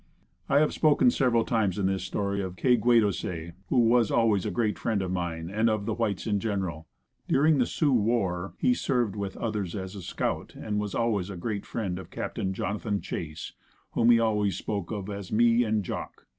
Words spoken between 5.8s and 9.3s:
the whites in general. During the Sioux war he served